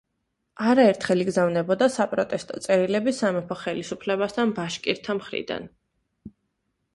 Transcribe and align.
არაერთხელ 0.69 1.19
იგზავნებოდა 1.25 1.89
საპროტესტო 1.95 2.57
წერილები 2.67 3.13
სამეფო 3.19 3.59
ხელისუფლებასთან 3.65 4.55
ბაშკირთა 4.61 5.17
მხრიდან. 5.21 5.71